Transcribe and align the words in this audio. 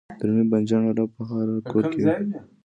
د 0.17 0.19
رومي 0.27 0.45
بانجان 0.51 0.83
رب 0.97 1.09
په 1.17 1.23
هر 1.29 1.47
کور 1.69 1.83
کې 1.93 1.99
وي. 2.05 2.13